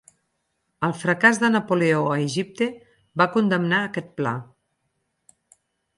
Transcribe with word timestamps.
El 0.87 0.93
fracàs 1.01 1.39
de 1.43 1.51
Napoleó 1.51 2.01
a 2.13 2.17
Egipte 2.23 2.69
va 3.23 3.29
condemnar 3.37 3.85
aquest 3.91 4.11
pla. 4.23 4.33